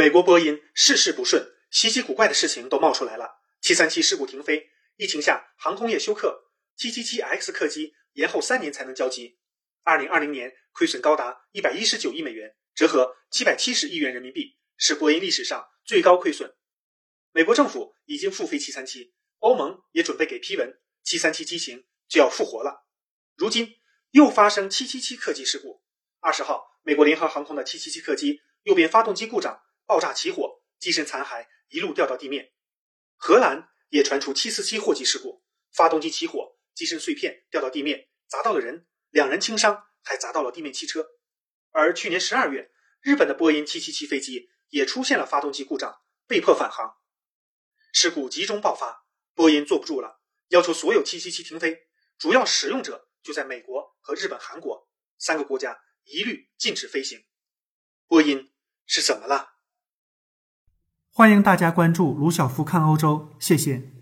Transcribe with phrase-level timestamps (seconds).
[0.00, 3.42] 美国波音事事不顺，稀奇古怪的事情都冒出来了。
[3.60, 6.42] 737事故停飞，疫情下航空业休克
[6.78, 9.38] ，777X 客机延后三年才能交机。
[9.84, 16.50] 2020年亏损高达119亿美元，折合770亿元人民币，是波音历史上最高亏损。
[17.32, 22.86] 美国政府已经复飞737，欧盟也准备给批文，737机型就要复活了。
[23.36, 23.76] 如今
[24.12, 25.82] 又发生777客机事故。
[26.20, 29.60] 二十号，美国联合航空的777客机右边发动机故障，
[29.90, 32.52] 爆炸起火，机身残骸一路掉到地面。
[33.16, 41.04] 荷兰也传出747货机事故，发动机起火，机身碎片掉到地面，砸到了人，两人轻伤，还砸到了地面汽车。
[41.72, 46.96] 而去年十二月，日本的波音777飞机也出现了发动机故障，被迫返航。
[47.92, 50.20] 事故集中爆发，波音坐不住了，
[50.50, 57.26] 要求所有777停飞，主要使用者就在美国和日本、韩国三个国家，一律禁止飞行。
[58.06, 58.52] 波音
[58.86, 59.49] 是怎么了？
[61.20, 63.99] 欢迎大家关注卢晓夫看欧洲，谢谢。